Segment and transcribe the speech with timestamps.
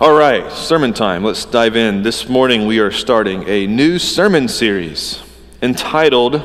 [0.00, 1.24] All right, sermon time.
[1.24, 2.02] Let's dive in.
[2.02, 5.20] This morning we are starting a new sermon series
[5.60, 6.40] entitled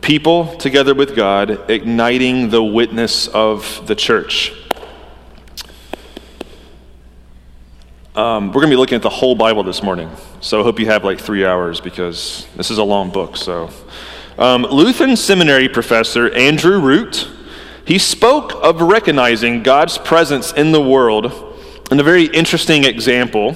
[0.00, 4.52] People Together with God Igniting the Witness of the Church.
[8.16, 10.10] Um, we're going to be looking at the whole Bible this morning,
[10.40, 13.36] so I hope you have like three hours because this is a long book.
[13.36, 13.70] So,
[14.36, 17.28] um, Lutheran seminary professor Andrew Root
[17.86, 21.53] he spoke of recognizing God's presence in the world
[21.90, 23.54] and a very interesting example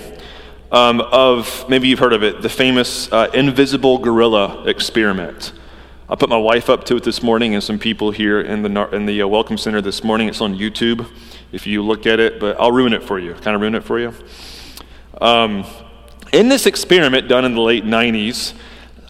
[0.71, 5.53] um, of maybe you've heard of it the famous uh, invisible gorilla experiment.
[6.11, 8.89] I put my wife up to it this morning and some people here in the,
[8.95, 10.29] in the uh, Welcome Center this morning.
[10.29, 11.09] It's on YouTube
[11.53, 13.33] if you look at it, but I'll ruin it for you.
[13.35, 14.13] Kind of ruin it for you.
[15.21, 15.65] Um,
[16.33, 18.53] in this experiment done in the late 90s,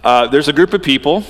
[0.05, 1.25] uh, there's a group of people,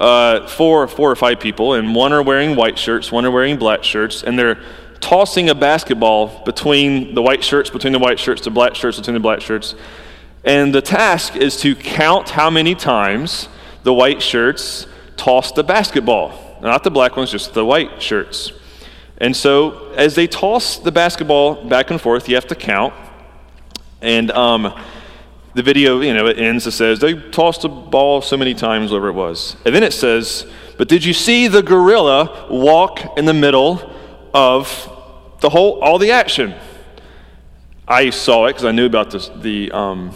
[0.00, 3.58] uh, four, four or five people, and one are wearing white shirts, one are wearing
[3.58, 4.58] black shirts, and they're
[5.00, 9.14] tossing a basketball between the white shirts, between the white shirts, the black shirts, between
[9.14, 9.74] the black shirts.
[10.44, 13.48] And the task is to count how many times
[13.82, 16.58] the white shirts toss the basketball.
[16.62, 18.52] Not the black ones, just the white shirts.
[19.18, 22.94] And so as they toss the basketball back and forth, you have to count.
[24.00, 24.74] And um,
[25.54, 28.92] the video, you know, it ends, it says, they tossed the ball so many times,
[28.92, 29.56] whatever it was.
[29.64, 30.46] And then it says,
[30.78, 33.92] but did you see the gorilla walk in the middle
[34.32, 34.89] of
[35.40, 36.54] the whole, all the action.
[37.88, 40.14] I saw it because I knew about this, the, um,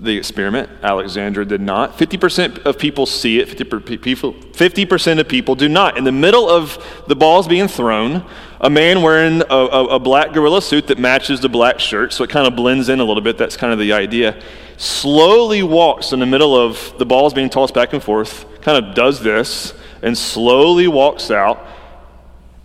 [0.00, 0.68] the experiment.
[0.82, 1.96] Alexandra did not.
[1.96, 5.96] 50% of people see it, 50% of people do not.
[5.96, 8.24] In the middle of the balls being thrown,
[8.60, 12.24] a man wearing a, a, a black gorilla suit that matches the black shirt, so
[12.24, 13.38] it kind of blends in a little bit.
[13.38, 14.40] That's kind of the idea.
[14.76, 18.94] Slowly walks in the middle of the balls being tossed back and forth, kind of
[18.94, 21.66] does this, and slowly walks out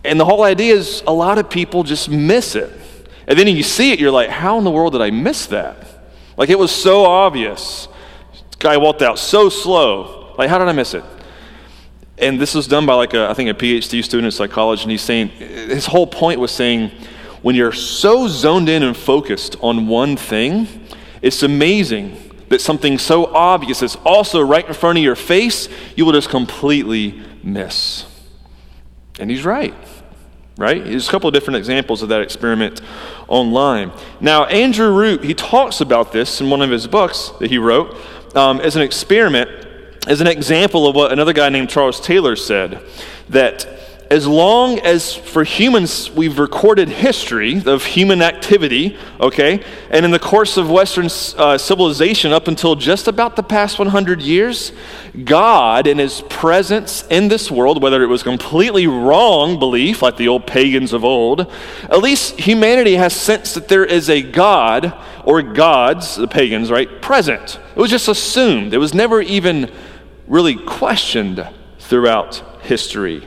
[0.04, 2.70] and the whole idea is a lot of people just miss it.
[3.26, 5.76] And then you see it, you're like, how in the world did I miss that?
[6.36, 7.88] Like it was so obvious.
[8.32, 10.34] This guy walked out so slow.
[10.36, 11.04] Like, how did I miss it?
[12.18, 14.90] And this was done by like a, I think a PhD student in psychology, and
[14.90, 16.92] he's saying his whole point was saying
[17.42, 20.68] when you're so zoned in and focused on one thing,
[21.22, 22.20] it's amazing
[22.50, 26.28] that something so obvious is also right in front of your face, you will just
[26.28, 28.04] completely miss.
[29.18, 29.74] And he's right
[30.56, 30.84] right?
[30.84, 32.80] There's a couple of different examples of that experiment
[33.28, 33.92] online.
[34.20, 37.96] Now, Andrew Root, he talks about this in one of his books that he wrote
[38.36, 39.50] um, as an experiment,
[40.06, 42.80] as an example of what another guy named Charles Taylor said
[43.28, 49.60] that as long as for humans we've recorded history of human activity, okay,
[49.90, 54.22] and in the course of Western uh, civilization up until just about the past 100
[54.22, 54.70] years,
[55.24, 60.28] God and His presence in this world, whether it was completely wrong belief like the
[60.28, 61.52] old pagans of old,
[61.82, 64.94] at least humanity has sensed that there is a God
[65.24, 67.58] or gods, the pagans, right, present.
[67.74, 69.72] It was just assumed, it was never even
[70.28, 71.44] really questioned
[71.80, 73.26] throughout history.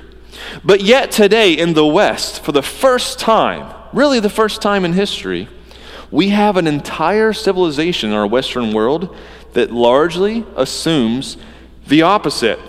[0.64, 4.94] But yet, today in the West, for the first time, really the first time in
[4.94, 5.48] history,
[6.12, 9.16] we have an entire civilization in our Western world
[9.54, 11.38] that largely assumes
[11.88, 12.60] the opposite.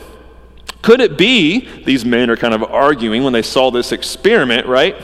[0.83, 4.97] Could it be, these men are kind of arguing when they saw this experiment, right?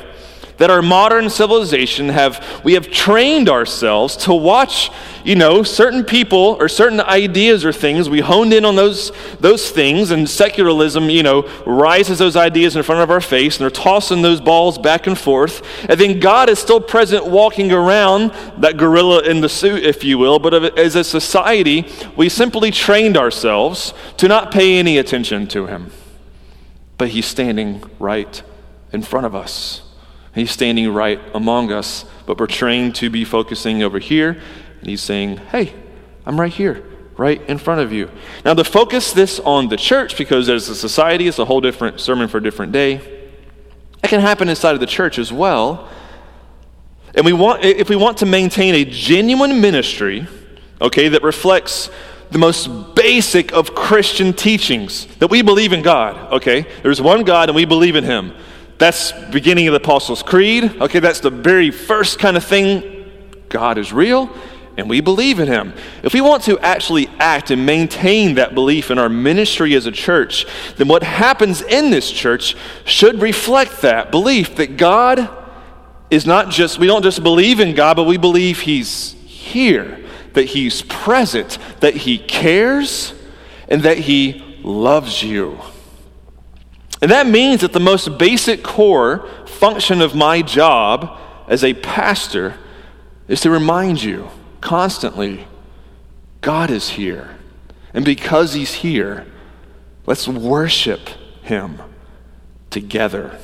[0.58, 4.90] That our modern civilization have we have trained ourselves to watch
[5.24, 8.08] you know certain people or certain ideas or things.
[8.08, 12.82] We honed in on those those things and secularism you know rises those ideas in
[12.82, 15.62] front of our face and they're tossing those balls back and forth.
[15.88, 20.18] And then god is still present walking around that gorilla in the suit if you
[20.18, 20.38] will.
[20.38, 25.90] But as a society we simply trained ourselves to not pay any attention to him.
[26.96, 28.40] But he's standing right
[28.92, 29.83] in front of us
[30.34, 34.40] He's standing right among us, but we're trained to be focusing over here.
[34.80, 35.72] And he's saying, Hey,
[36.26, 36.84] I'm right here,
[37.16, 38.10] right in front of you.
[38.44, 42.00] Now, to focus this on the church, because as a society, it's a whole different
[42.00, 42.94] sermon for a different day.
[44.02, 45.88] It can happen inside of the church as well.
[47.14, 50.26] And we want, if we want to maintain a genuine ministry,
[50.80, 51.90] okay, that reflects
[52.30, 56.66] the most basic of Christian teachings that we believe in God, okay?
[56.82, 58.34] There's one God and we believe in Him.
[58.78, 60.64] That's beginning of the Apostles' Creed.
[60.80, 63.10] Okay, that's the very first kind of thing.
[63.48, 64.30] God is real
[64.76, 65.72] and we believe in him.
[66.02, 69.92] If we want to actually act and maintain that belief in our ministry as a
[69.92, 75.30] church, then what happens in this church should reflect that belief that God
[76.10, 80.46] is not just, we don't just believe in God, but we believe he's here, that
[80.46, 83.14] he's present, that he cares,
[83.68, 85.58] and that he loves you.
[87.04, 92.54] And that means that the most basic core function of my job as a pastor
[93.28, 94.30] is to remind you
[94.62, 95.46] constantly
[96.40, 97.36] God is here.
[97.92, 99.26] And because He's here,
[100.06, 101.10] let's worship
[101.42, 101.82] Him
[102.70, 103.38] together.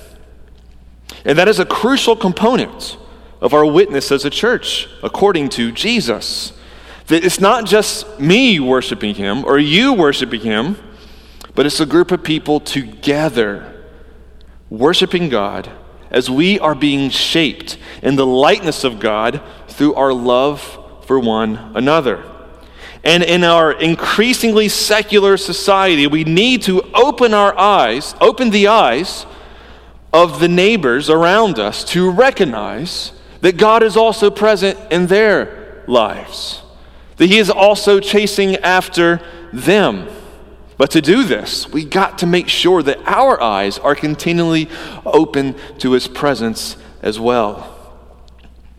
[1.27, 2.97] And that is a crucial component
[3.43, 6.55] of our witness as a church, according to Jesus.
[7.09, 10.79] That it's not just me worshiping Him or you worshiping Him,
[11.55, 13.85] but it's a group of people together
[14.69, 15.71] worshiping God
[16.11, 20.61] as we are being shaped in the likeness of God through our love
[21.07, 22.25] for one another.
[23.03, 29.25] And in our increasingly secular society, we need to open our eyes, open the eyes
[30.13, 36.63] of the neighbors around us to recognize that God is also present in their lives,
[37.17, 39.21] that He is also chasing after
[39.53, 40.09] them.
[40.81, 44.67] But to do this, we got to make sure that our eyes are continually
[45.05, 47.77] open to His presence as well.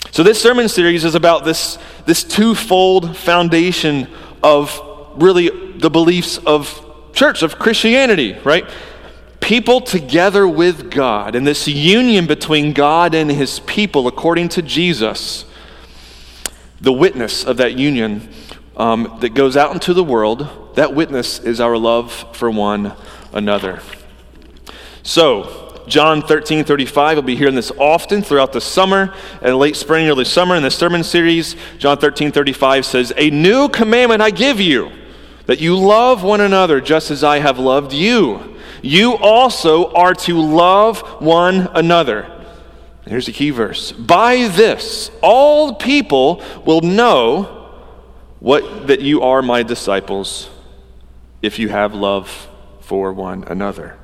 [0.10, 1.78] So, this sermon series is about this,
[2.08, 4.08] this twofold foundation
[4.42, 4.82] of
[5.14, 6.84] really the beliefs of
[7.14, 8.68] church, of Christianity, right?
[9.40, 15.46] People together with God, and this union between God and his people, according to Jesus,
[16.82, 18.28] the witness of that union
[18.78, 22.94] um, that goes out into the world, that witness is our love for one
[23.34, 23.82] another.
[25.04, 27.18] So, John 13, 35.
[27.18, 30.72] You'll be hearing this often throughout the summer and late spring, early summer in the
[30.72, 31.56] sermon series.
[31.80, 34.92] John 13, 35 says, A new commandment I give you,
[35.48, 38.58] that you love one another just as I have loved you.
[38.82, 42.42] You also are to love one another.
[43.06, 43.92] Here's the key verse.
[43.92, 47.61] By this, all people will know
[48.42, 50.50] what, that you are my disciples
[51.42, 52.50] if you have love
[52.82, 53.98] for one another.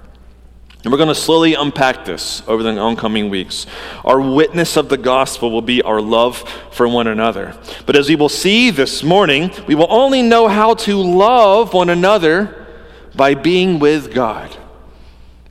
[0.83, 3.65] And we're going to slowly unpack this over the oncoming weeks.
[4.05, 6.37] Our witness of the gospel will be our love
[6.71, 7.59] for one another.
[7.87, 11.89] But as we will see this morning, we will only know how to love one
[11.89, 12.67] another
[13.15, 14.55] by being with God,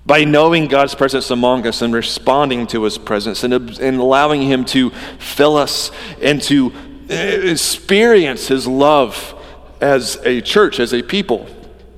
[0.06, 4.64] by knowing God's presence among us and responding to his presence and, and allowing him
[4.66, 5.90] to fill us
[6.22, 6.72] and to
[7.08, 9.34] experience his love
[9.80, 11.48] as a church, as a people.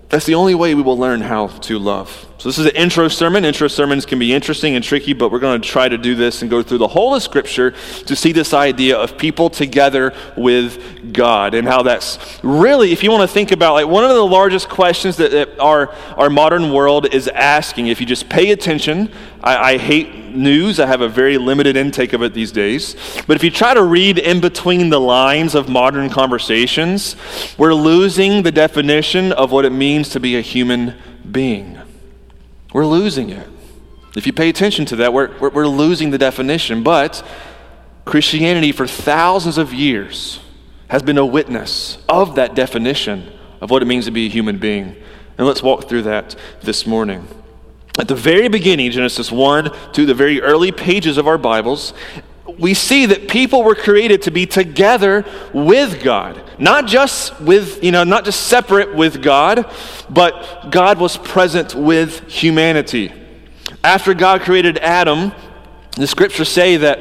[0.09, 2.28] That's the only way we will learn how to love.
[2.39, 3.45] So, this is an intro sermon.
[3.45, 6.41] Intro sermons can be interesting and tricky, but we're going to try to do this
[6.41, 7.73] and go through the whole of Scripture
[8.07, 13.11] to see this idea of people together with God and how that's really, if you
[13.11, 16.73] want to think about, like one of the largest questions that, that our, our modern
[16.73, 19.11] world is asking, if you just pay attention,
[19.43, 20.79] I, I hate news.
[20.79, 22.95] I have a very limited intake of it these days.
[23.27, 27.17] But if you try to read in between the lines of modern conversations,
[27.59, 30.95] we're losing the definition of what it means to be a human
[31.33, 31.78] being.
[32.73, 33.49] We're losing it.
[34.17, 36.83] If you pay attention to that, we're, we're, we're losing the definition.
[36.83, 37.25] But
[38.05, 40.41] Christianity, for thousands of years,
[40.89, 44.59] has been a witness of that definition of what it means to be a human
[44.59, 44.97] being.
[45.37, 47.29] And let's walk through that this morning.
[47.99, 51.93] At the very beginning, Genesis 1 to the very early pages of our Bibles,
[52.59, 56.43] we see that people were created to be together with God.
[56.59, 59.71] Not just with, you know, not just separate with God,
[60.11, 63.13] but God was present with humanity.
[63.85, 65.33] After God created Adam,
[65.97, 66.99] the scriptures say that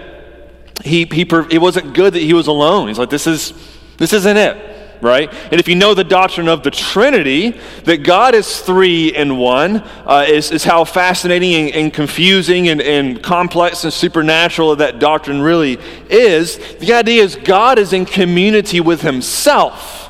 [0.83, 2.87] he, he, it wasn't good that he was alone.
[2.87, 3.53] He's like, this, is,
[3.97, 5.31] this isn't it right?
[5.51, 9.77] And if you know the doctrine of the Trinity, that God is three in one,
[10.05, 15.41] uh, is, is how fascinating and, and confusing and, and complex and supernatural that doctrine
[15.41, 15.77] really
[16.09, 16.57] is.
[16.79, 20.07] The idea is God is in community with Himself.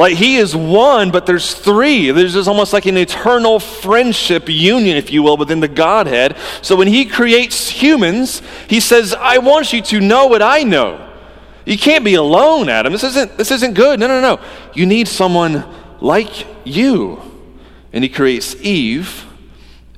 [0.00, 2.10] Like he is one, but there's three.
[2.10, 6.38] There's just almost like an eternal friendship union, if you will, within the Godhead.
[6.62, 11.09] So when he creates humans, he says, I want you to know what I know.
[11.64, 12.92] You can't be alone, Adam.
[12.92, 14.00] This isn't, this isn't good.
[14.00, 14.40] No, no, no.
[14.74, 15.64] You need someone
[16.00, 17.20] like you.
[17.92, 19.26] And he creates Eve.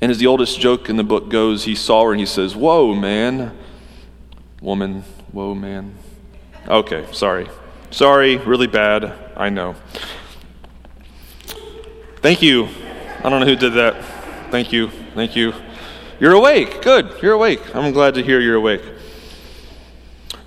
[0.00, 2.56] And as the oldest joke in the book goes, he saw her and he says,
[2.56, 3.56] Whoa, man.
[4.60, 5.94] Woman, whoa, man.
[6.66, 7.48] Okay, sorry.
[7.90, 9.12] Sorry, really bad.
[9.36, 9.74] I know.
[12.16, 12.68] Thank you.
[13.22, 14.02] I don't know who did that.
[14.50, 14.88] Thank you.
[15.14, 15.52] Thank you.
[16.20, 16.82] You're awake.
[16.82, 17.20] Good.
[17.20, 17.74] You're awake.
[17.74, 18.82] I'm glad to hear you're awake.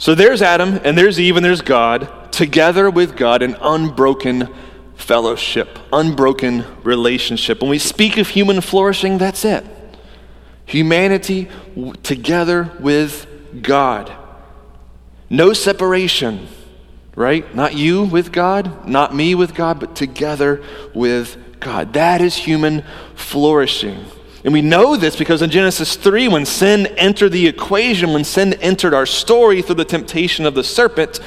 [0.06, 4.54] So there's Adam, and there's Eve, and there's God, together with God an unbroken
[4.94, 7.60] fellowship, unbroken relationship.
[7.60, 9.66] When we speak of human flourishing, that's it.
[10.68, 11.50] Humanity
[12.04, 13.26] together with
[13.64, 14.14] God.
[15.28, 16.50] No separation,
[17.16, 17.56] right?
[17.56, 21.94] Not you with God, not me with God, but together with God.
[21.94, 22.84] That is human
[23.16, 24.06] flourishing.
[24.46, 28.54] And we know this because in Genesis 3, when sin entered the equation, when sin
[28.62, 31.20] entered our story through the temptation of the serpent,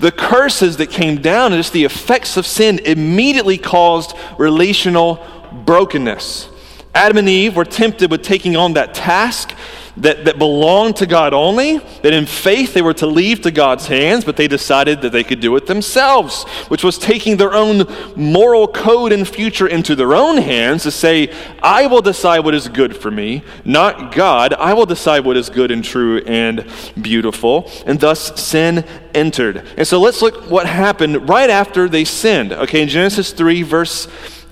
[0.00, 5.24] the curses that came down and just the effects of sin immediately caused relational
[5.64, 6.48] brokenness.
[6.92, 9.52] Adam and Eve were tempted with taking on that task
[9.98, 13.86] that, that belonged to God only, that in faith they were to leave to God's
[13.86, 17.86] hands, but they decided that they could do it themselves, which was taking their own
[18.14, 22.68] moral code and future into their own hands to say, I will decide what is
[22.68, 24.52] good for me, not God.
[24.54, 26.66] I will decide what is good and true and
[27.00, 27.70] beautiful.
[27.86, 28.84] And thus sin
[29.14, 29.66] entered.
[29.76, 32.52] And so let's look what happened right after they sinned.
[32.52, 34.08] Okay, in Genesis 3, verse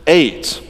[0.06, 0.62] 8.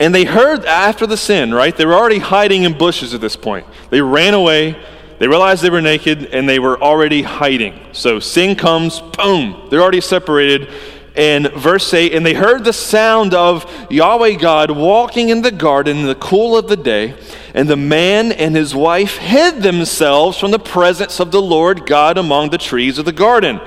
[0.00, 1.76] And they heard after the sin, right?
[1.76, 3.66] They were already hiding in bushes at this point.
[3.90, 4.80] They ran away.
[5.18, 7.80] They realized they were naked and they were already hiding.
[7.92, 10.68] So sin comes, boom, they're already separated.
[11.16, 15.96] And verse 8, and they heard the sound of Yahweh God walking in the garden
[15.98, 17.16] in the cool of the day,
[17.54, 22.18] and the man and his wife hid themselves from the presence of the Lord God
[22.18, 23.60] among the trees of the garden.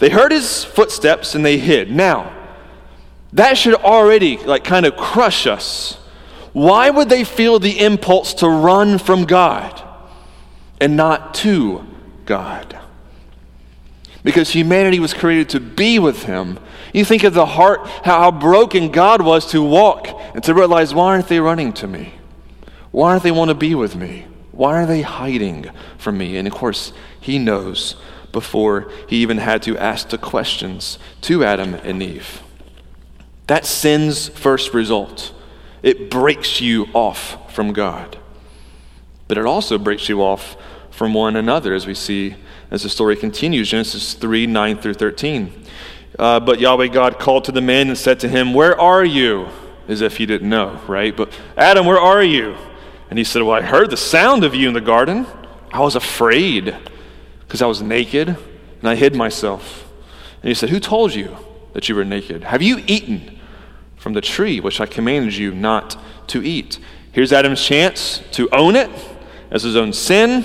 [0.00, 1.92] They heard his footsteps and they hid.
[1.92, 2.39] Now,
[3.32, 5.96] that should already like kind of crush us.
[6.52, 9.82] Why would they feel the impulse to run from God
[10.80, 11.86] and not to
[12.26, 12.76] God?
[14.22, 16.58] Because humanity was created to be with Him.
[16.92, 21.14] You think of the heart, how broken God was to walk and to realize, why
[21.14, 22.14] aren't they running to me?
[22.90, 24.26] Why aren't they want to be with me?
[24.50, 26.36] Why are they hiding from me?
[26.36, 27.94] And of course, He knows
[28.32, 32.42] before He even had to ask the questions to Adam and Eve.
[33.50, 35.32] That's sin's first result.
[35.82, 38.16] It breaks you off from God.
[39.26, 40.56] But it also breaks you off
[40.92, 42.36] from one another, as we see
[42.70, 45.64] as the story continues Genesis 3 9 through 13.
[46.16, 49.48] Uh, but Yahweh God called to the man and said to him, Where are you?
[49.88, 51.16] As if he didn't know, right?
[51.16, 52.56] But Adam, where are you?
[53.10, 55.26] And he said, Well, I heard the sound of you in the garden.
[55.72, 56.76] I was afraid
[57.40, 59.90] because I was naked and I hid myself.
[60.40, 61.36] And he said, Who told you
[61.72, 62.44] that you were naked?
[62.44, 63.38] Have you eaten?
[64.00, 65.96] From the tree which I commanded you not
[66.28, 66.78] to eat.
[67.12, 68.90] Here's Adam's chance to own it
[69.50, 70.44] as his own sin,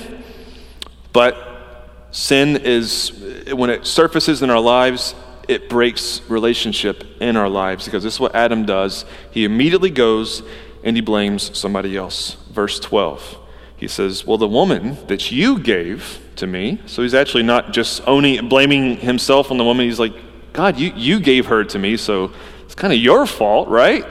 [1.14, 3.12] but sin is,
[3.54, 5.16] when it surfaces in our lives,
[5.48, 9.06] it breaks relationship in our lives because this is what Adam does.
[9.32, 10.44] He immediately goes
[10.84, 12.36] and he blames somebody else.
[12.52, 13.38] Verse 12.
[13.78, 18.02] He says, Well, the woman that you gave to me, so he's actually not just
[18.06, 19.86] owning, blaming himself on the woman.
[19.86, 20.14] He's like,
[20.52, 22.32] God, you, you gave her to me, so
[22.76, 24.06] it's kind of your fault, right?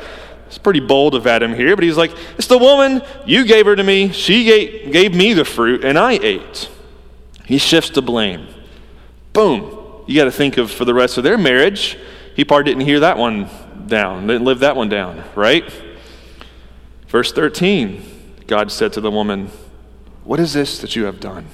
[0.46, 3.76] It's pretty bold of Adam here, but he's like, It's the woman, you gave her
[3.76, 6.70] to me, she gave, gave me the fruit, and I ate.
[7.44, 8.46] He shifts the blame.
[9.34, 10.04] Boom.
[10.06, 11.98] You got to think of for the rest of their marriage,
[12.34, 13.50] he probably didn't hear that one
[13.86, 15.70] down, didn't live that one down, right?
[17.08, 18.02] Verse 13
[18.46, 19.50] God said to the woman,
[20.24, 21.48] What is this that you have done?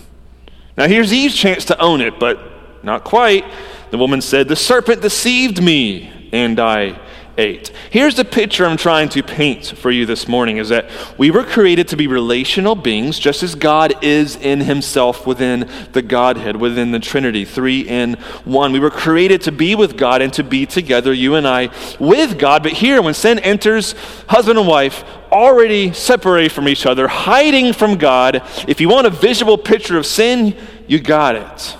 [0.76, 3.44] Now here's Eve's chance to own it, but not quite.
[3.90, 7.00] The woman said, The serpent deceived me and I
[7.40, 7.72] ate.
[7.90, 11.44] Here's the picture I'm trying to paint for you this morning is that we were
[11.44, 16.92] created to be relational beings just as God is in himself within the Godhead, within
[16.92, 18.72] the Trinity, three in one.
[18.72, 22.38] We were created to be with God and to be together, you and I, with
[22.38, 22.62] God.
[22.62, 23.94] But here, when sin enters,
[24.28, 29.10] husband and wife, already separated from each other, hiding from God, if you want a
[29.10, 30.56] visual picture of sin,
[30.86, 31.76] you got it.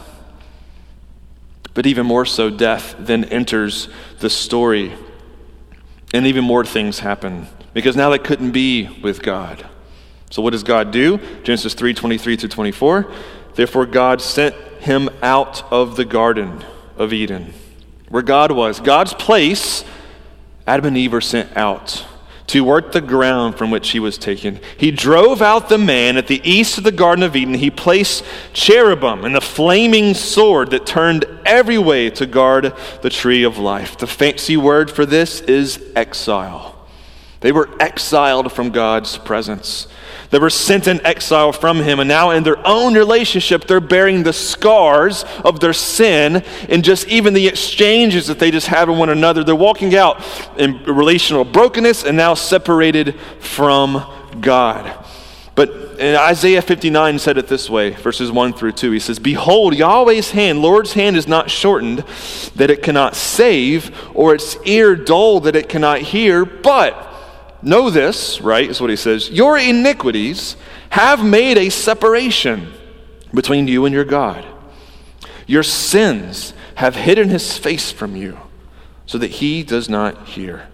[1.81, 4.93] But even more so, death then enters the story.
[6.13, 9.67] And even more things happen because now they couldn't be with God.
[10.29, 11.17] So what does God do?
[11.43, 13.11] Genesis 3 23 through 24.
[13.55, 16.63] Therefore, God sent him out of the Garden
[16.99, 17.55] of Eden,
[18.11, 18.79] where God was.
[18.79, 19.83] God's place,
[20.67, 22.05] Adam and Eve are sent out
[22.51, 24.61] to work the ground from which he was taken.
[24.77, 27.55] He drove out the man at the east of the Garden of Eden.
[27.55, 33.45] He placed cherubim and the flaming sword that turned every way to guard the tree
[33.45, 33.97] of life.
[33.99, 36.80] The fancy word for this is exile.
[37.41, 39.87] They were exiled from God's presence.
[40.31, 44.23] They were sent in exile from him, and now in their own relationship, they're bearing
[44.23, 48.99] the scars of their sin and just even the exchanges that they just have with
[48.99, 49.43] one another.
[49.43, 50.23] They're walking out
[50.57, 54.07] in relational brokenness and now separated from
[54.41, 55.05] God.
[55.57, 58.93] But in Isaiah 59 said it this way, verses 1 through 2.
[58.93, 62.05] He says, Behold, Yahweh's hand, Lord's hand is not shortened
[62.55, 67.10] that it cannot save, or its ear dull that it cannot hear, but
[67.63, 69.31] Know this, right, is what he says.
[69.31, 70.57] Your iniquities
[70.91, 72.73] have made a separation
[73.35, 74.45] between you and your God.
[75.47, 78.39] Your sins have hidden his face from you
[79.05, 80.69] so that he does not hear.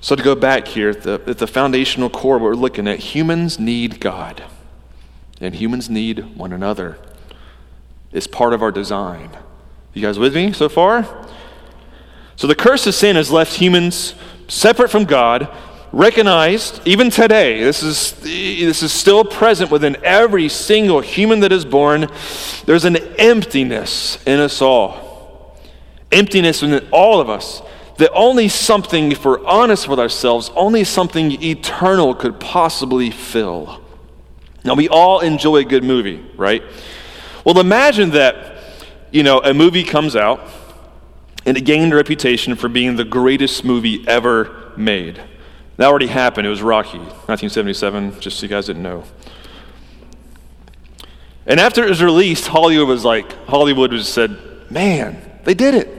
[0.00, 2.98] So, to go back here at the, at the foundational core, what we're looking at
[2.98, 4.42] humans need God,
[5.40, 6.98] and humans need one another.
[8.10, 9.30] It's part of our design.
[9.94, 11.06] You guys with me so far?
[12.36, 14.14] So, the curse of sin has left humans
[14.52, 15.48] separate from God,
[15.92, 17.64] recognized even today.
[17.64, 22.06] This is, this is still present within every single human that is born.
[22.66, 25.58] There's an emptiness in us all,
[26.10, 27.62] emptiness within all of us
[27.96, 33.80] that only something, if we're honest with ourselves, only something eternal could possibly fill.
[34.64, 36.62] Now, we all enjoy a good movie, right?
[37.44, 38.62] Well, imagine that,
[39.10, 40.46] you know, a movie comes out
[41.44, 45.22] and it gained a reputation for being the greatest movie ever made.
[45.76, 46.46] That already happened.
[46.46, 49.04] It was Rocky, 1977, just so you guys didn't know.
[51.46, 54.38] And after it was released, Hollywood was like, Hollywood was said,
[54.70, 55.98] man, they did it.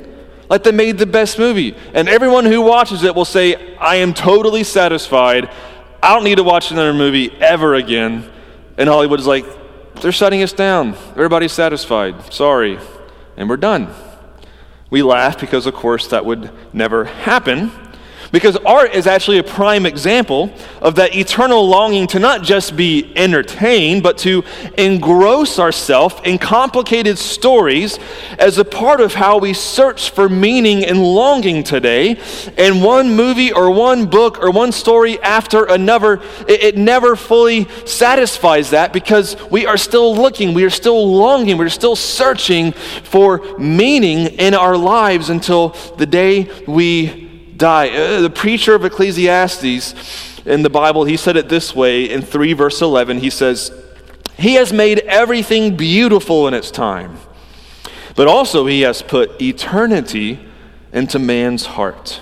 [0.50, 1.76] Like they made the best movie.
[1.94, 5.50] And everyone who watches it will say, I am totally satisfied.
[6.02, 8.30] I don't need to watch another movie ever again.
[8.78, 9.46] And Hollywood is like,
[9.96, 10.90] they're shutting us down.
[11.12, 12.34] Everybody's satisfied.
[12.34, 12.80] Sorry.
[13.36, 13.94] And we're done.
[14.94, 17.72] We laugh because, of course, that would never happen.
[18.34, 23.14] Because art is actually a prime example of that eternal longing to not just be
[23.16, 24.44] entertained, but to
[24.76, 28.00] engross ourselves in complicated stories
[28.40, 32.20] as a part of how we search for meaning and longing today.
[32.58, 37.68] And one movie or one book or one story after another, it, it never fully
[37.86, 43.60] satisfies that because we are still looking, we are still longing, we're still searching for
[43.60, 47.23] meaning in our lives until the day we
[47.58, 47.90] die.
[47.90, 52.54] Uh, the preacher of Ecclesiastes in the Bible, he said it this way in 3
[52.54, 53.20] verse 11.
[53.20, 53.72] He says,
[54.38, 57.18] He has made everything beautiful in its time,
[58.16, 60.40] but also He has put eternity
[60.92, 62.22] into man's heart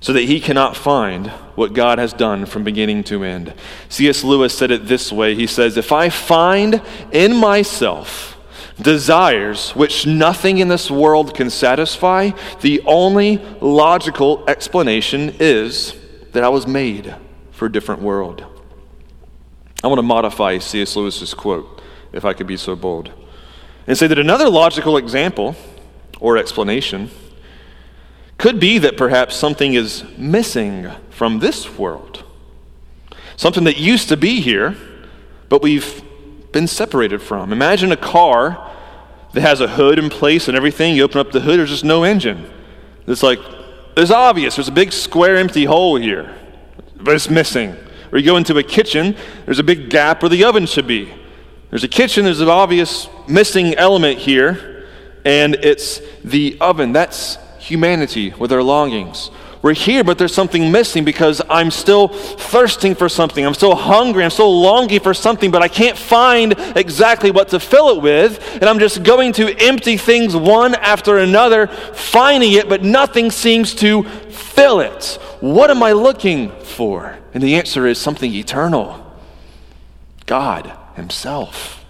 [0.00, 3.52] so that he cannot find what God has done from beginning to end.
[3.88, 4.22] C.S.
[4.22, 6.80] Lewis said it this way He says, If I find
[7.12, 8.37] in myself
[8.80, 15.94] desires which nothing in this world can satisfy, the only logical explanation is
[16.32, 17.14] that I was made
[17.50, 18.44] for a different world.
[19.82, 20.96] I want to modify C.S.
[20.96, 23.12] Lewis's quote, if I could be so bold,
[23.86, 25.56] and say that another logical example
[26.20, 27.10] or explanation
[28.36, 32.24] could be that perhaps something is missing from this world.
[33.36, 34.76] Something that used to be here,
[35.48, 36.02] but we've
[36.52, 37.52] been separated from.
[37.52, 38.67] Imagine a car
[39.32, 40.96] that has a hood in place and everything.
[40.96, 42.50] You open up the hood, there's just no engine.
[43.06, 43.38] It's like,
[43.96, 44.56] it's obvious.
[44.56, 46.34] There's a big square empty hole here,
[46.96, 47.76] but it's missing.
[48.12, 51.12] Or you go into a kitchen, there's a big gap where the oven should be.
[51.70, 54.86] There's a kitchen, there's an obvious missing element here,
[55.24, 56.92] and it's the oven.
[56.92, 59.30] That's humanity with our longings.
[59.60, 63.44] We're here, but there's something missing because I'm still thirsting for something.
[63.44, 64.24] I'm still hungry.
[64.24, 68.40] I'm still longing for something, but I can't find exactly what to fill it with.
[68.54, 73.74] And I'm just going to empty things one after another, finding it, but nothing seems
[73.76, 75.18] to fill it.
[75.40, 77.18] What am I looking for?
[77.34, 79.04] And the answer is something eternal
[80.26, 81.84] God Himself.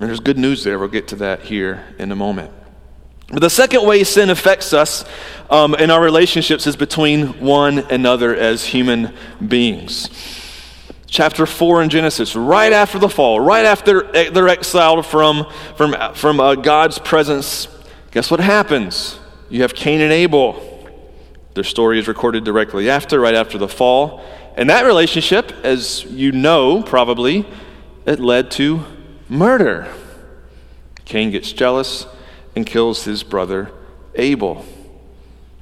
[0.00, 0.78] And there's good news there.
[0.78, 2.52] We'll get to that here in a moment.
[3.30, 5.04] But the second way sin affects us
[5.50, 9.14] um, in our relationships is between one another as human
[9.46, 10.08] beings.
[11.06, 16.40] Chapter 4 in Genesis, right after the fall, right after they're exiled from, from, from
[16.40, 17.68] uh, God's presence,
[18.12, 19.18] guess what happens?
[19.50, 20.64] You have Cain and Abel.
[21.54, 24.22] Their story is recorded directly after, right after the fall.
[24.56, 27.46] And that relationship, as you know probably,
[28.06, 28.84] it led to
[29.28, 29.92] murder.
[31.04, 32.06] Cain gets jealous
[32.58, 33.70] and kills his brother
[34.16, 34.66] Abel.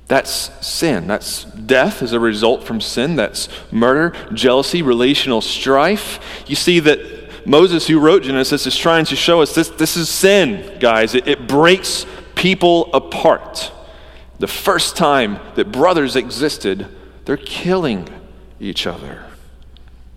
[0.08, 1.06] That's sin.
[1.06, 3.16] That's death as a result from sin.
[3.16, 6.18] That's murder, jealousy, relational strife.
[6.46, 10.08] You see that Moses, who wrote Genesis, is trying to show us this, this is
[10.08, 11.14] sin, guys.
[11.14, 13.70] It, it breaks people apart.
[14.38, 16.86] The first time that brothers existed,
[17.26, 18.08] they're killing
[18.58, 19.22] each other.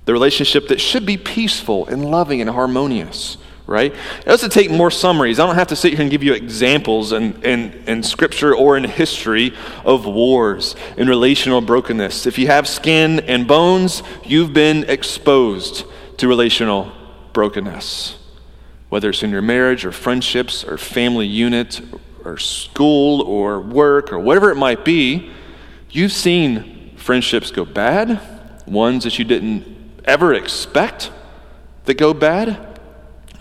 [0.05, 3.37] The relationship that should be peaceful and loving and harmonious
[3.69, 3.93] right?
[3.93, 5.39] It doesn't take more summaries.
[5.39, 8.75] I don't have to sit here and give you examples in, in, in scripture or
[8.75, 9.53] in history
[9.85, 12.25] of wars and relational brokenness.
[12.25, 15.85] If you have skin and bones, you've been exposed
[16.17, 16.91] to relational
[17.31, 18.17] brokenness.
[18.89, 21.79] Whether it's in your marriage or friendships or family unit
[22.25, 25.29] or school or work or whatever it might be,
[25.91, 28.19] you've seen friendships go bad,
[28.65, 31.11] ones that you didn't ever expect
[31.85, 32.68] that go bad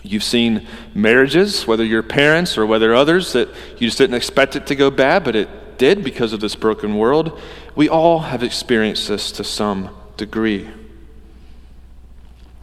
[0.01, 4.67] You've seen marriages, whether your parents or whether others, that you just didn't expect it
[4.67, 7.39] to go bad, but it did because of this broken world.
[7.75, 10.69] We all have experienced this to some degree.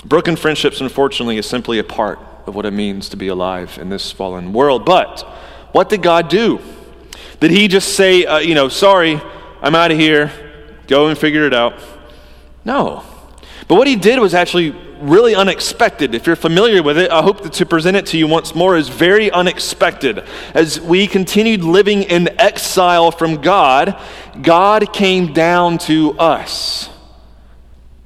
[0.04, 3.88] Broken friendships, unfortunately, is simply a part of what it means to be alive in
[3.88, 4.84] this fallen world.
[4.84, 5.22] But
[5.72, 6.60] what did God do?
[7.40, 9.20] Did He just say, uh, you know, sorry,
[9.60, 10.30] I'm out of here,
[10.86, 11.74] go and figure it out?
[12.64, 13.04] No.
[13.68, 16.14] But what He did was actually really unexpected.
[16.14, 18.76] If you're familiar with it, I hope that to present it to you once more
[18.76, 20.24] is very unexpected.
[20.54, 24.00] As we continued living in exile from God,
[24.40, 26.88] God came down to us.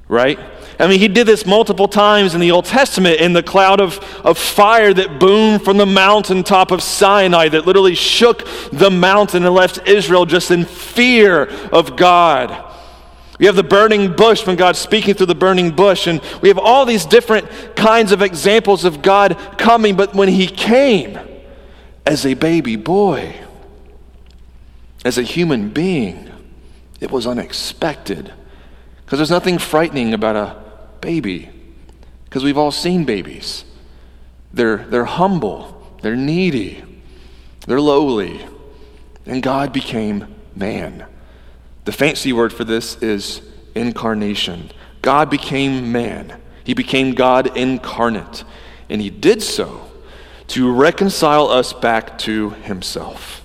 [0.07, 0.39] Right?
[0.79, 3.99] I mean, he did this multiple times in the Old Testament in the cloud of,
[4.25, 9.53] of fire that boomed from the mountaintop of Sinai, that literally shook the mountain and
[9.53, 12.70] left Israel just in fear of God.
[13.41, 16.59] We have the burning bush when God's speaking through the burning bush, and we have
[16.59, 21.17] all these different kinds of examples of God coming, but when He came
[22.05, 23.35] as a baby boy,
[25.03, 26.29] as a human being,
[26.99, 28.31] it was unexpected.
[29.03, 30.55] Because there's nothing frightening about a
[31.01, 31.49] baby
[32.25, 33.65] because we've all seen babies.
[34.53, 36.83] They're, they're humble, they're needy,
[37.65, 38.45] they're lowly.
[39.25, 41.07] And God became man.
[41.85, 43.41] The fancy word for this is
[43.75, 44.71] incarnation.
[45.01, 48.43] God became man, He became God incarnate.
[48.89, 49.89] And He did so
[50.47, 53.41] to reconcile us back to Himself.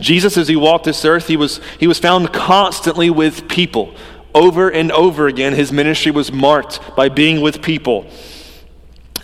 [0.00, 3.94] Jesus, as he walked this earth, he was, he was found constantly with people.
[4.34, 8.06] Over and over again, his ministry was marked by being with people.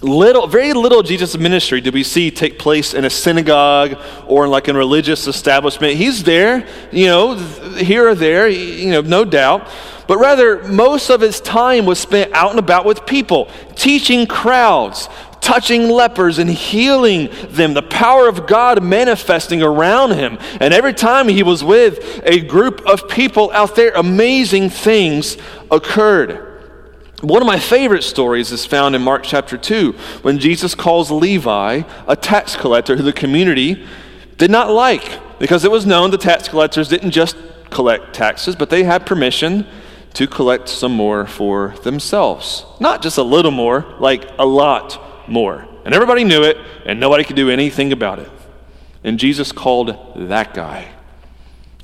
[0.03, 4.51] Little, very little Jesus' ministry did we see take place in a synagogue or in
[4.51, 5.95] like a religious establishment.
[5.95, 9.69] He's there, you know, here or there, you know, no doubt.
[10.07, 15.09] But rather, most of his time was spent out and about with people, teaching crowds,
[15.43, 20.39] touching lepers and healing them, the power of God manifesting around him.
[20.61, 25.37] And every time he was with a group of people out there, amazing things
[25.71, 26.50] occurred.
[27.21, 31.83] One of my favorite stories is found in Mark chapter 2 when Jesus calls Levi,
[32.07, 33.87] a tax collector who the community
[34.39, 37.37] did not like because it was known the tax collectors didn't just
[37.69, 39.67] collect taxes, but they had permission
[40.15, 42.65] to collect some more for themselves.
[42.81, 45.69] Not just a little more, like a lot more.
[45.85, 46.57] And everybody knew it,
[46.87, 48.31] and nobody could do anything about it.
[49.05, 50.89] And Jesus called that guy.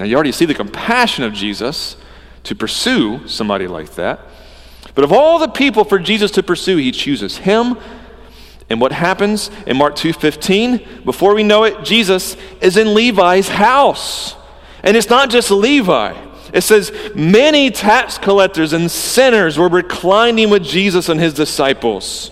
[0.00, 1.98] Now, you already see the compassion of Jesus
[2.44, 4.20] to pursue somebody like that.
[4.96, 7.78] But of all the people for Jesus to pursue, he chooses him.
[8.68, 10.80] And what happens in Mark 2:15?
[11.04, 14.34] Before we know it, Jesus is in Levi's house.
[14.82, 16.14] And it's not just Levi.
[16.52, 22.30] It says many tax collectors and sinners were reclining with Jesus and his disciples.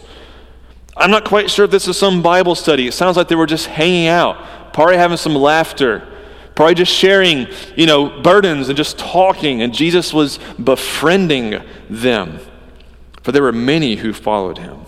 [0.97, 2.87] I'm not quite sure if this is some Bible study.
[2.87, 6.03] It sounds like they were just hanging out, probably having some laughter,
[6.55, 9.61] probably just sharing, you know, burdens and just talking.
[9.61, 12.39] And Jesus was befriending them,
[13.25, 14.81] for there were many who followed him.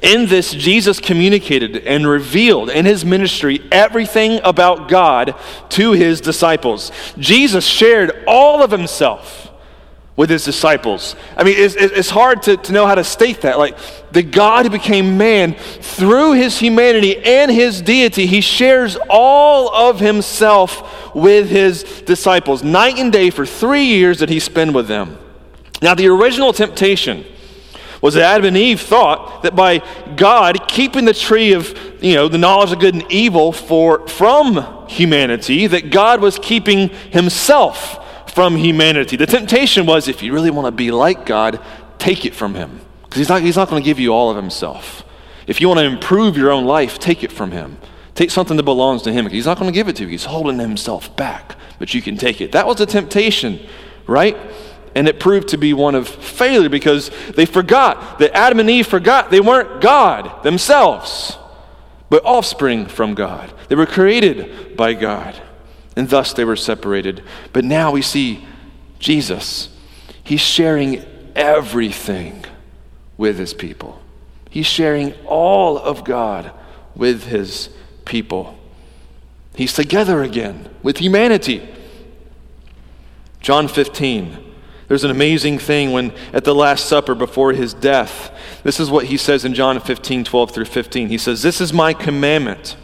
[0.00, 5.34] In this, Jesus communicated and revealed in his ministry everything about God
[5.70, 6.92] to his disciples.
[7.18, 9.50] Jesus shared all of himself
[10.14, 11.16] with his disciples.
[11.36, 13.58] I mean, it's, it's hard to, to know how to state that.
[13.58, 13.76] Like,
[14.12, 19.98] the God who became man, through his humanity and his deity, he shares all of
[19.98, 25.18] himself with his disciples, night and day for three years that he spent with them.
[25.84, 27.26] Now, the original temptation
[28.00, 29.82] was that Adam and Eve thought that by
[30.16, 34.88] God keeping the tree of, you know, the knowledge of good and evil for, from
[34.88, 39.16] humanity, that God was keeping himself from humanity.
[39.16, 41.60] The temptation was if you really want to be like God,
[41.98, 42.80] take it from him.
[43.02, 45.04] Because he's not, he's not going to give you all of himself.
[45.46, 47.76] If you want to improve your own life, take it from him.
[48.14, 49.28] Take something that belongs to him.
[49.28, 50.08] He's not going to give it to you.
[50.08, 52.52] He's holding himself back, but you can take it.
[52.52, 53.60] That was a temptation,
[54.06, 54.34] right?
[54.94, 58.86] And it proved to be one of failure because they forgot that Adam and Eve
[58.86, 61.36] forgot they weren't God themselves,
[62.10, 63.52] but offspring from God.
[63.68, 65.40] They were created by God
[65.96, 67.22] and thus they were separated.
[67.52, 68.44] But now we see
[68.98, 69.68] Jesus.
[70.22, 71.04] He's sharing
[71.34, 72.44] everything
[73.16, 74.02] with his people,
[74.50, 76.50] he's sharing all of God
[76.96, 77.70] with his
[78.04, 78.58] people.
[79.54, 81.68] He's together again with humanity.
[83.40, 84.43] John 15.
[84.88, 89.06] There's an amazing thing when at the Last Supper before his death, this is what
[89.06, 91.08] he says in John 15, 12 through 15.
[91.08, 92.76] He says, This is my commandment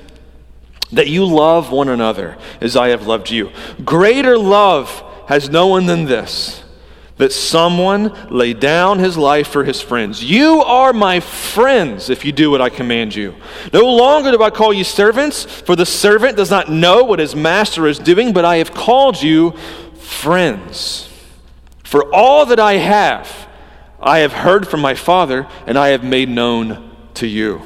[0.93, 3.51] that you love one another as I have loved you.
[3.85, 6.65] Greater love has no one than this
[7.21, 10.25] that someone lay down his life for his friends.
[10.25, 13.35] You are my friends if you do what I command you.
[13.75, 17.37] No longer do I call you servants, for the servant does not know what his
[17.37, 19.51] master is doing, but I have called you
[19.99, 21.10] friends.
[21.90, 23.48] For all that I have,
[23.98, 27.62] I have heard from my Father, and I have made known to you.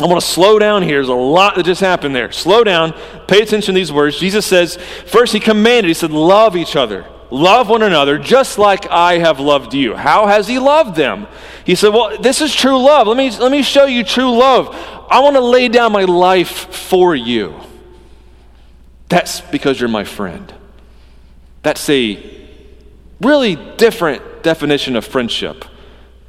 [0.00, 0.96] I want to slow down here.
[0.96, 2.32] There's a lot that just happened there.
[2.32, 2.94] Slow down.
[3.28, 4.18] Pay attention to these words.
[4.18, 7.04] Jesus says, first, he commanded, he said, love each other.
[7.30, 9.96] Love one another just like I have loved you.
[9.96, 11.26] How has he loved them?
[11.66, 13.06] He said, Well, this is true love.
[13.06, 14.74] Let me, let me show you true love.
[15.10, 17.60] I want to lay down my life for you.
[19.08, 20.52] That's because you're my friend.
[21.62, 22.41] That's a
[23.22, 25.64] really different definition of friendship,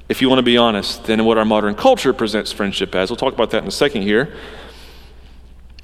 [0.10, 3.10] if you want to be honest, than what our modern culture presents friendship as.
[3.10, 4.34] We'll talk about that in a second here.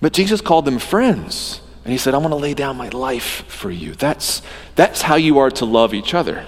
[0.02, 1.62] But Jesus called them friends.
[1.84, 3.96] And he said, I want to lay down my life for you.
[3.96, 4.42] That's,
[4.76, 6.46] that's how you are to love each other.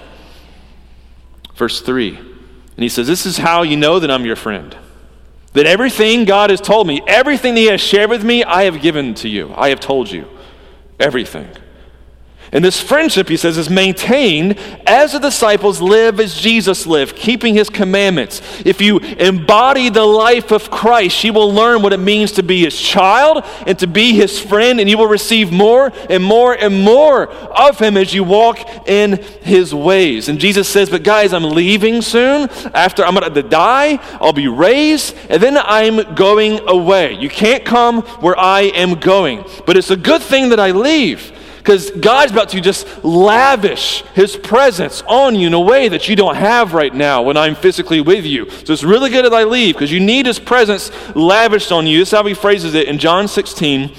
[1.54, 2.16] Verse 3.
[2.16, 2.28] And
[2.76, 4.76] he says, This is how you know that I'm your friend.
[5.52, 8.80] That everything God has told me, everything that He has shared with me, I have
[8.80, 9.52] given to you.
[9.54, 10.26] I have told you.
[10.98, 11.48] Everything.
[12.54, 17.54] And this friendship, he says, is maintained as the disciples live as Jesus lived, keeping
[17.54, 18.42] his commandments.
[18.66, 22.62] If you embody the life of Christ, you will learn what it means to be
[22.64, 26.84] his child and to be his friend, and you will receive more and more and
[26.84, 30.28] more of him as you walk in his ways.
[30.28, 32.50] And Jesus says, But guys, I'm leaving soon.
[32.74, 37.14] After I'm going to die, I'll be raised, and then I'm going away.
[37.14, 39.42] You can't come where I am going.
[39.64, 44.36] But it's a good thing that I leave because God's about to just lavish His
[44.36, 48.00] presence on you in a way that you don't have right now when I'm physically
[48.00, 48.50] with you.
[48.50, 52.00] So it's really good that I leave because you need His presence lavished on you.
[52.00, 53.94] This is how He phrases it in John 16.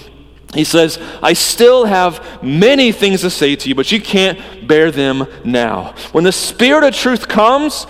[0.54, 4.92] He says, I still have many things to say to you, but you can't bear
[4.92, 5.96] them now.
[6.12, 7.88] When the Spirit of truth comes,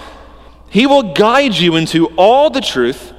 [0.69, 3.12] He will guide you into all the truth.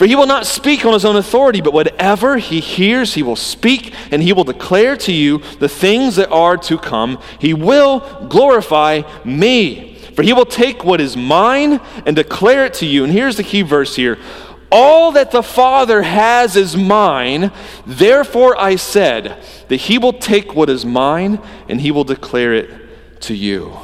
[0.00, 3.36] For he will not speak on his own authority, but whatever he hears, he will
[3.36, 7.18] speak, and he will declare to you the things that are to come.
[7.38, 9.98] He will glorify me.
[10.16, 13.04] For he will take what is mine and declare it to you.
[13.04, 14.16] And here's the key verse here
[14.72, 17.52] All that the Father has is mine.
[17.84, 23.20] Therefore I said that he will take what is mine and he will declare it
[23.24, 23.76] to you.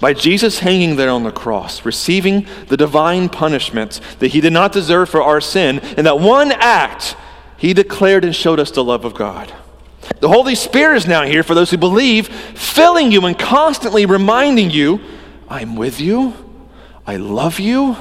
[0.00, 4.72] By Jesus hanging there on the cross, receiving the divine punishment that he did not
[4.72, 7.16] deserve for our sin, in that one act,
[7.56, 9.52] he declared and showed us the love of God.
[10.20, 14.70] The Holy Spirit is now here for those who believe, filling you and constantly reminding
[14.70, 15.00] you,
[15.48, 16.32] I'm with you,
[17.04, 17.96] I love you,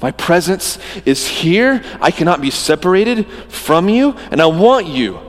[0.00, 5.20] my presence is here, I cannot be separated from you, and I want you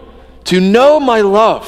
[0.46, 1.68] to know my love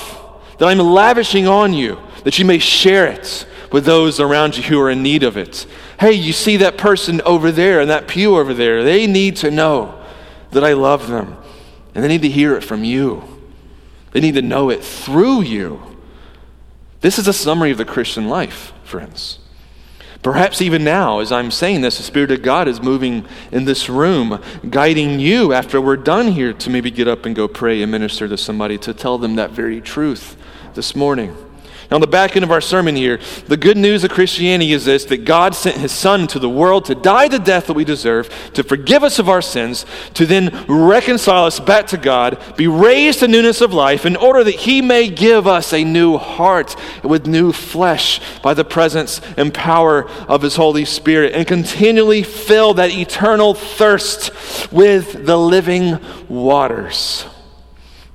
[0.59, 4.79] that I'm lavishing on you, that you may share it with those around you who
[4.79, 5.65] are in need of it.
[5.99, 8.83] Hey, you see that person over there in that pew over there.
[8.83, 9.99] They need to know
[10.51, 11.35] that I love them.
[11.95, 13.23] And they need to hear it from you.
[14.11, 15.81] They need to know it through you.
[17.01, 19.39] This is a summary of the Christian life, friends.
[20.21, 23.89] Perhaps even now, as I'm saying this, the Spirit of God is moving in this
[23.89, 27.91] room, guiding you after we're done here to maybe get up and go pray and
[27.91, 30.37] minister to somebody to tell them that very truth
[30.75, 31.35] this morning.
[31.93, 35.05] On the back end of our sermon here, the good news of Christianity is this
[35.05, 38.29] that God sent his Son to the world to die the death that we deserve,
[38.53, 43.19] to forgive us of our sins, to then reconcile us back to God, be raised
[43.19, 47.27] to newness of life, in order that he may give us a new heart with
[47.27, 52.89] new flesh by the presence and power of his Holy Spirit, and continually fill that
[52.89, 54.31] eternal thirst
[54.71, 57.27] with the living waters.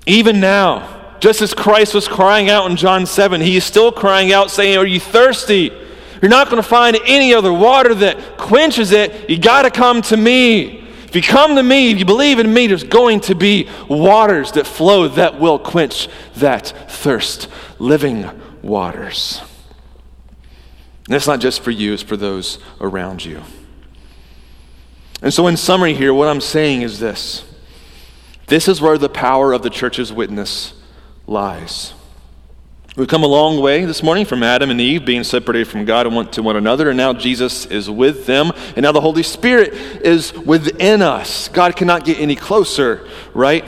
[0.04, 4.33] Even now, just as Christ was crying out in John 7, he is still crying
[4.33, 5.72] out, saying, Are you thirsty?
[6.20, 9.31] You're not going to find any other water that quenches it.
[9.31, 10.85] You got to come to me.
[11.04, 14.52] If you come to me, if you believe in me, there's going to be waters
[14.52, 17.48] that flow that will quench that thirst.
[17.78, 18.28] Living
[18.62, 19.40] waters.
[21.07, 23.42] And it's not just for you, it's for those around you.
[25.22, 27.44] And so, in summary, here, what I'm saying is this
[28.48, 30.74] this is where the power of the church's witness
[31.28, 31.92] lies.
[32.96, 36.06] We've come a long way this morning from Adam and Eve being separated from God
[36.06, 39.72] and to one another, and now Jesus is with them, and now the Holy Spirit
[39.72, 41.48] is within us.
[41.48, 43.64] God cannot get any closer, right?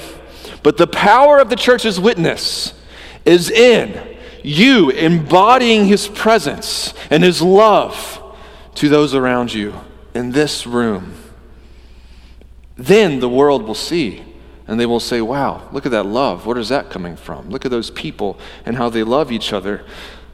[0.63, 2.75] But the power of the church's witness
[3.25, 8.17] is in you embodying His presence and His love
[8.77, 9.75] to those around you
[10.15, 11.15] in this room.
[12.77, 14.25] Then the world will see
[14.71, 16.47] and they will say, Wow, look at that love.
[16.47, 17.51] Where is that coming from?
[17.51, 19.85] Look at those people and how they love each other.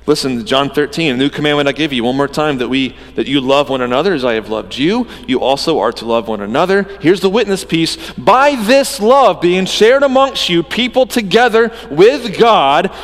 [0.04, 3.26] Listen, John 13, a new commandment I give you one more time that we that
[3.26, 5.08] you love one another as I have loved you.
[5.26, 6.82] You also are to love one another.
[7.00, 7.96] Here's the witness piece.
[8.12, 12.94] By this love being shared amongst you, people together with God,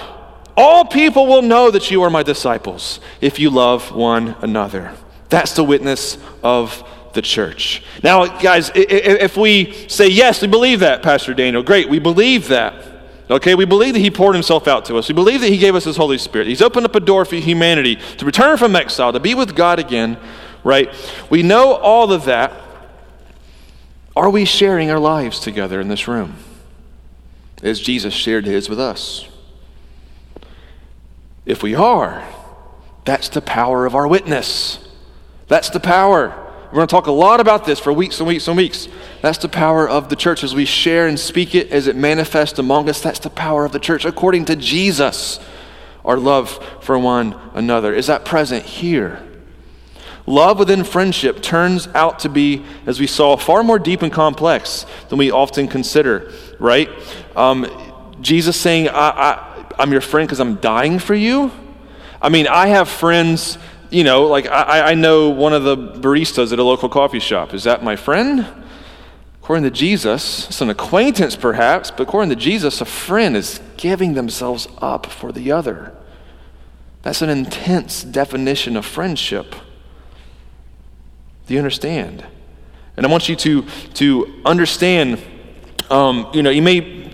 [0.55, 4.95] all people will know that you are my disciples if you love one another.
[5.31, 7.83] That's the witness of the church.
[8.03, 12.75] Now, guys, if we say, yes, we believe that, Pastor Daniel, great, we believe that.
[13.31, 15.09] Okay, we believe that He poured Himself out to us.
[15.09, 16.49] We believe that He gave us His Holy Spirit.
[16.49, 19.79] He's opened up a door for humanity to return from exile, to be with God
[19.79, 20.19] again,
[20.65, 20.91] right?
[21.31, 22.53] We know all of that.
[24.15, 26.35] Are we sharing our lives together in this room
[27.63, 29.29] as Jesus shared His with us?
[31.47, 32.27] If we are,
[33.05, 34.87] that's the power of our witness.
[35.49, 36.42] That's the power.
[36.73, 38.89] We're going to talk a lot about this for weeks and weeks and weeks.
[39.21, 42.59] That's the power of the church as we share and speak it, as it manifests
[42.59, 43.03] among us.
[43.03, 45.39] That's the power of the church according to Jesus.
[46.03, 46.49] Our love
[46.81, 47.93] for one another.
[47.93, 49.23] Is that present here?
[50.25, 54.87] Love within friendship turns out to be, as we saw, far more deep and complex
[55.11, 56.89] than we often consider, right?
[57.37, 57.67] Um,
[58.23, 61.51] Jesus saying, I, I, I'm your friend because I'm dying for you.
[62.23, 63.59] I mean, I have friends
[63.93, 67.53] you know, like I, I know one of the baristas at a local coffee shop.
[67.53, 68.47] Is that my friend?
[69.43, 74.15] According to Jesus, it's an acquaintance perhaps, but according to Jesus, a friend is giving
[74.15, 75.95] themselves up for the other.
[77.03, 79.55] That's an intense definition of friendship.
[81.47, 82.25] Do you understand?
[82.97, 83.63] And I want you to,
[83.95, 85.21] to understand,
[85.91, 87.11] um, you know, you may,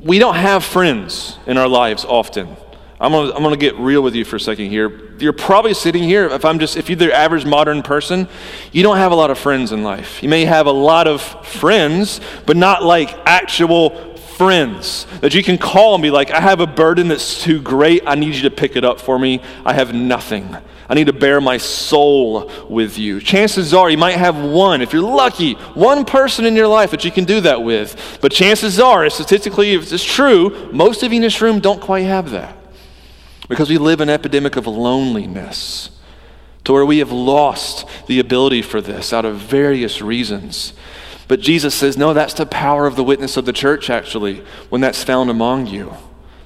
[0.00, 2.56] we don't have friends in our lives often.
[2.98, 5.10] I'm gonna, I'm gonna get real with you for a second here.
[5.18, 8.26] You're probably sitting here, if I'm just, if you're the average modern person,
[8.72, 10.22] you don't have a lot of friends in life.
[10.22, 15.58] You may have a lot of friends, but not like actual friends that you can
[15.58, 18.02] call and be like, I have a burden that's too great.
[18.06, 19.42] I need you to pick it up for me.
[19.64, 20.56] I have nothing.
[20.88, 23.20] I need to bare my soul with you.
[23.20, 27.04] Chances are you might have one, if you're lucky, one person in your life that
[27.04, 28.18] you can do that with.
[28.20, 32.04] But chances are, statistically, if it's true, most of you in this room don't quite
[32.04, 32.65] have that
[33.48, 35.90] because we live an epidemic of loneliness
[36.64, 40.72] to where we have lost the ability for this out of various reasons.
[41.28, 44.80] But Jesus says, no, that's the power of the witness of the church, actually, when
[44.80, 45.94] that's found among you.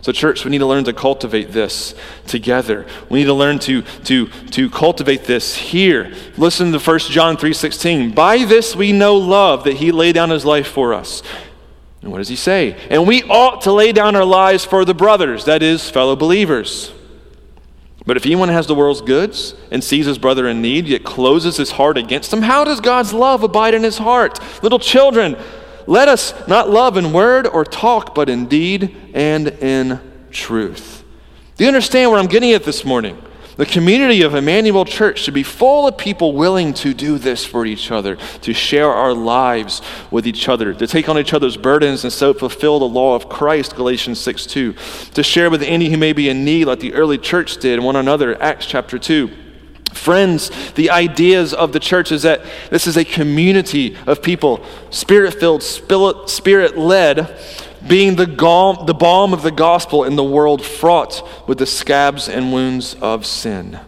[0.02, 1.94] So, church, we need to learn to cultivate this
[2.26, 2.86] together.
[3.10, 6.14] We need to learn to, to, to cultivate this here.
[6.38, 8.14] Listen to 1 John 3.16.
[8.14, 11.22] By this we know love, that he laid down his life for us.
[12.02, 12.76] And what does he say?
[12.88, 16.92] And we ought to lay down our lives for the brothers, that is, fellow believers.
[18.06, 21.58] But if anyone has the world's goods and sees his brother in need, yet closes
[21.58, 24.40] his heart against him, how does God's love abide in his heart?
[24.62, 25.36] Little children,
[25.86, 31.04] let us not love in word or talk, but in deed and in truth.
[31.56, 33.20] Do you understand where I'm getting at this morning?
[33.56, 37.66] The community of Emmanuel Church should be full of people willing to do this for
[37.66, 42.04] each other, to share our lives with each other, to take on each other's burdens
[42.04, 44.74] and so fulfill the law of Christ, Galatians 6 2,
[45.14, 47.96] to share with any who may be in need, like the early church did, one
[47.96, 49.30] another, Acts chapter 2.
[49.92, 55.34] Friends, the ideas of the church is that this is a community of people, spirit
[55.34, 57.36] filled, spirit led,
[57.86, 62.52] being the, the balm of the gospel in the world fraught with the scabs and
[62.52, 63.80] wounds of sin.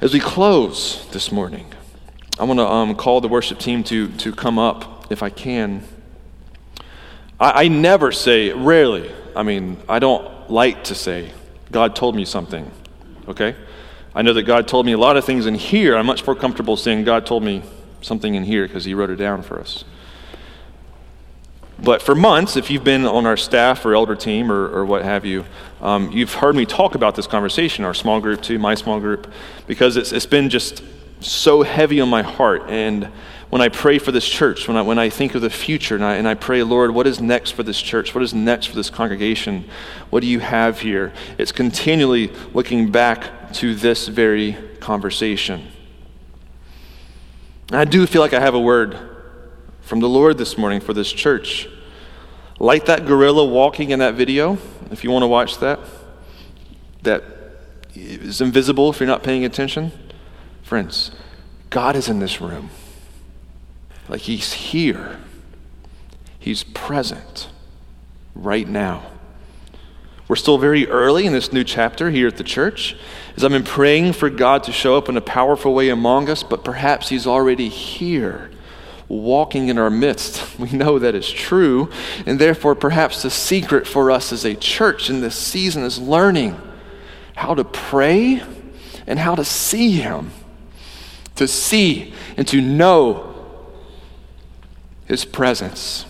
[0.00, 1.66] As we close this morning,
[2.38, 5.82] I want to um, call the worship team to, to come up if I can.
[7.40, 11.32] I, I never say, rarely, I mean, I don't like to say,
[11.72, 12.70] God told me something,
[13.26, 13.56] okay?
[14.14, 15.96] I know that God told me a lot of things in here.
[15.96, 17.62] I'm much more comfortable saying, God told me
[18.00, 19.84] something in here because He wrote it down for us.
[21.80, 25.04] But for months, if you've been on our staff or elder team or, or what
[25.04, 25.44] have you,
[25.80, 29.32] um, you've heard me talk about this conversation, our small group too, my small group,
[29.66, 30.82] because it's, it's been just
[31.20, 32.64] so heavy on my heart.
[32.68, 33.04] And
[33.50, 36.04] when I pray for this church, when I, when I think of the future, and
[36.04, 38.14] I, and I pray, Lord, what is next for this church?
[38.14, 39.64] What is next for this congregation?
[40.10, 41.12] What do you have here?
[41.38, 45.68] It's continually looking back to this very conversation.
[47.70, 49.07] I do feel like I have a word
[49.88, 51.66] from the Lord this morning for this church.
[52.60, 54.58] Like that gorilla walking in that video,
[54.90, 55.80] if you want to watch that,
[57.04, 57.24] that
[57.94, 59.90] is invisible if you're not paying attention.
[60.62, 61.10] Friends,
[61.70, 62.68] God is in this room.
[64.10, 65.20] Like He's here,
[66.38, 67.48] He's present
[68.34, 69.10] right now.
[70.28, 72.94] We're still very early in this new chapter here at the church.
[73.38, 76.42] As I've been praying for God to show up in a powerful way among us,
[76.42, 78.50] but perhaps He's already here
[79.08, 80.44] walking in our midst.
[80.58, 81.88] We know that is true,
[82.26, 86.60] and therefore, perhaps the secret for us as a church in this season is learning
[87.36, 88.42] how to pray
[89.06, 90.32] and how to see Him,
[91.36, 93.34] to see and to know
[95.06, 96.06] His presence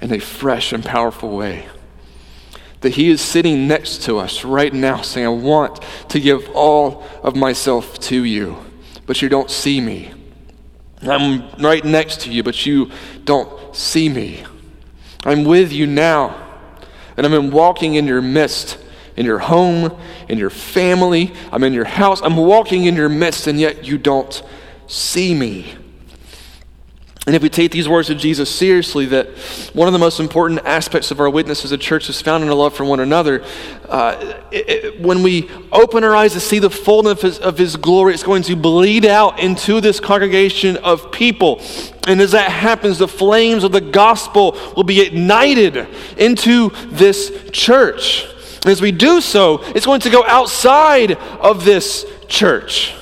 [0.00, 1.66] in a fresh and powerful way.
[2.82, 7.02] That He is sitting next to us right now saying, I want to give all
[7.22, 8.58] of myself to you,
[9.06, 10.12] but you don't see me.
[11.08, 12.90] I'm right next to you, but you
[13.24, 14.44] don't see me.
[15.24, 16.36] I'm with you now,
[17.16, 18.78] and I'm walking in your midst,
[19.16, 19.96] in your home,
[20.28, 21.32] in your family.
[21.50, 22.20] I'm in your house.
[22.22, 24.42] I'm walking in your midst, and yet you don't
[24.86, 25.74] see me.
[27.26, 29.26] And if we take these words of Jesus seriously, that
[29.72, 32.48] one of the most important aspects of our witness as a church is found in
[32.48, 33.44] our love for one another.
[33.88, 37.58] Uh, it, it, when we open our eyes to see the fullness of his, of
[37.58, 41.60] his glory, it's going to bleed out into this congregation of people.
[42.06, 48.24] And as that happens, the flames of the gospel will be ignited into this church.
[48.62, 52.94] And as we do so, it's going to go outside of this church.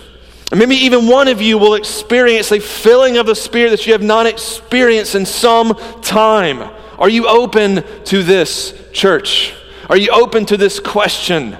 [0.51, 3.92] And maybe even one of you will experience a filling of the Spirit that you
[3.92, 6.70] have not experienced in some time.
[6.99, 9.55] Are you open to this, church?
[9.88, 11.57] Are you open to this question,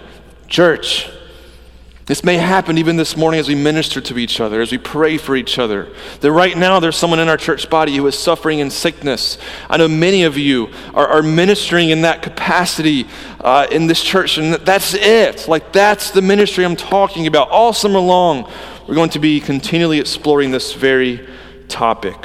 [0.49, 1.11] church?
[2.07, 5.17] This may happen even this morning as we minister to each other, as we pray
[5.17, 5.89] for each other.
[6.21, 9.39] That right now there's someone in our church body who is suffering in sickness.
[9.71, 13.07] I know many of you are, are ministering in that capacity
[13.41, 15.49] uh, in this church, and that's it.
[15.49, 17.49] Like, that's the ministry I'm talking about.
[17.49, 18.53] All summer long,
[18.87, 21.27] we're going to be continually exploring this very
[21.69, 22.17] topic.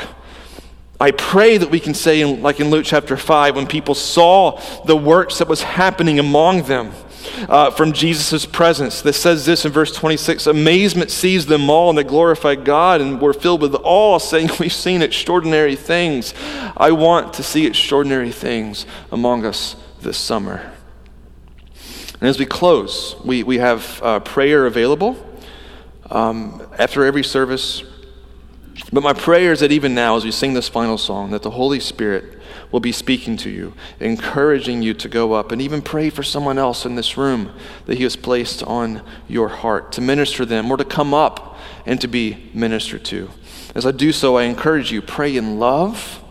[1.00, 4.60] I pray that we can say, in, like in Luke chapter 5, when people saw
[4.84, 6.92] the works that was happening among them
[7.48, 11.98] uh, from Jesus' presence, that says this in verse 26 Amazement seized them all, and
[11.98, 16.34] they glorified God and were filled with awe, saying, We've seen extraordinary things.
[16.76, 20.74] I want to see extraordinary things among us this summer.
[22.20, 25.29] And as we close, we, we have uh, prayer available
[26.10, 27.84] um, after every service.
[28.92, 31.52] But my prayer is that even now, as we sing this final song, that the
[31.52, 32.40] Holy Spirit
[32.72, 36.58] will be speaking to you, encouraging you to go up and even pray for someone
[36.58, 37.52] else in this room
[37.86, 42.00] that He has placed on your heart, to minister them or to come up and
[42.02, 43.30] to be ministered to.
[43.76, 46.24] As I do so, I encourage you, pray in love.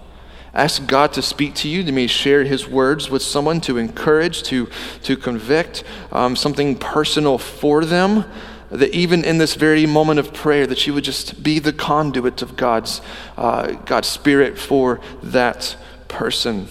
[0.55, 4.43] Ask God to speak to you, to may share His words with someone, to encourage,
[4.45, 4.69] to,
[5.05, 8.25] to convict, um, something personal for them
[8.71, 12.43] that even in this very moment of prayer that you would just be the conduit
[12.43, 13.01] of god's
[13.37, 15.77] uh, god's spirit for that
[16.09, 16.69] person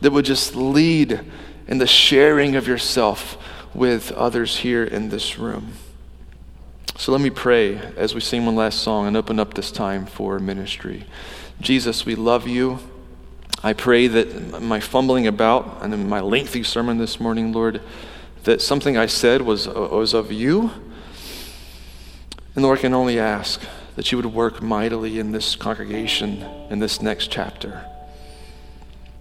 [0.00, 1.20] that would just lead
[1.66, 3.36] in the sharing of yourself
[3.74, 5.72] with others here in this room.
[6.96, 10.06] So let me pray as we sing one last song and open up this time
[10.06, 11.04] for ministry.
[11.60, 12.78] Jesus we love you.
[13.62, 17.82] I pray that my fumbling about and my lengthy sermon this morning lord
[18.44, 20.70] that something i said was, was of you
[22.58, 23.62] and Lord, I can only ask
[23.94, 27.84] that you would work mightily in this congregation in this next chapter.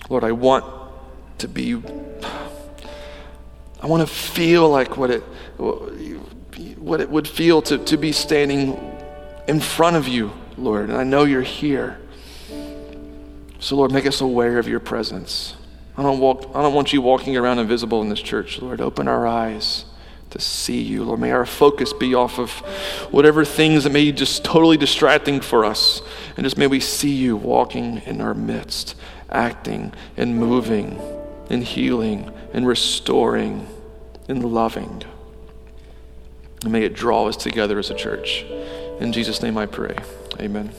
[0.10, 0.66] Lord, I want
[1.38, 1.76] to be,
[3.80, 5.22] I want to feel like what it,
[6.80, 8.76] what it would feel to, to be standing
[9.48, 10.90] in front of you, Lord.
[10.90, 12.00] And I know you're here.
[13.60, 15.54] So, Lord, make us aware of your presence.
[15.96, 18.82] I don't, walk, I don't want you walking around invisible in this church, Lord.
[18.82, 19.86] Open our eyes
[20.32, 21.04] to see you.
[21.04, 22.52] Lord, may our focus be off of
[23.12, 26.02] whatever things that may be just totally distracting for us.
[26.36, 28.96] And just may we see you walking in our midst,
[29.30, 31.00] acting and moving
[31.50, 33.68] and healing and restoring
[34.28, 35.04] and loving.
[36.64, 38.44] And may it draw us together as a church.
[39.00, 39.96] In Jesus' name I pray.
[40.40, 40.72] Amen.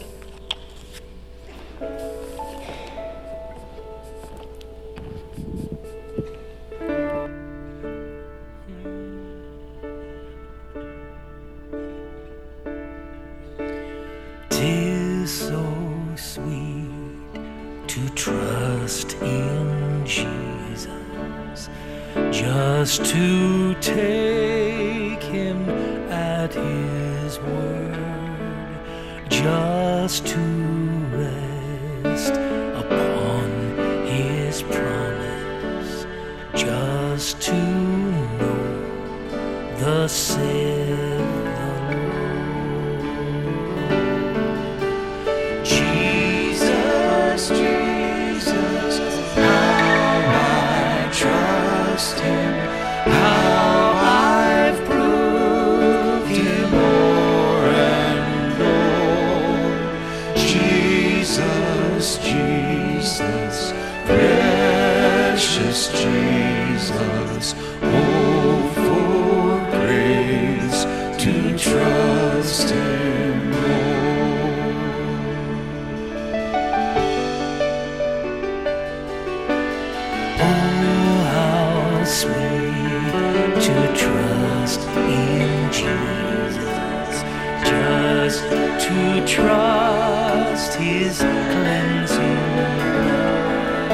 [88.88, 92.36] to trust his cleansing
[92.78, 93.90] blood.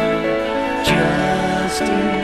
[0.87, 2.24] Just